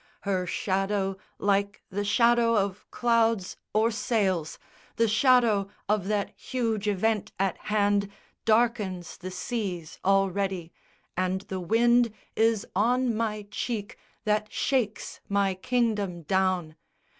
Her 0.21 0.47
shadow 0.47 1.17
like 1.37 1.83
the 1.91 2.03
shadow 2.03 2.57
of 2.57 2.89
clouds 2.89 3.55
or 3.71 3.91
sails, 3.91 4.57
The 4.95 5.07
shadow 5.07 5.69
of 5.87 6.07
that 6.07 6.31
huge 6.31 6.87
event 6.87 7.31
at 7.37 7.55
hand, 7.59 8.09
Darkens 8.43 9.15
the 9.17 9.29
seas 9.29 9.99
already, 10.03 10.73
and 11.15 11.41
the 11.41 11.59
wind 11.59 12.11
Is 12.35 12.65
on 12.75 13.13
my 13.15 13.45
cheek 13.51 13.95
that 14.23 14.51
shakes 14.51 15.19
my 15.29 15.53
kingdom 15.53 16.23
down. 16.23 16.77